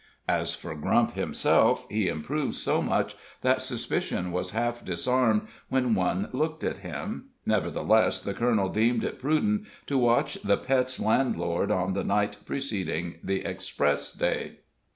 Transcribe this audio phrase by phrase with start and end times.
[0.27, 6.27] As for Grump himself, he improved so much that suspicion was half disarmed when one
[6.33, 11.93] looked at him; nevertheless the colonel deemed it prudent to watch the Pet's landlord on
[11.93, 14.61] the night preceding the express day.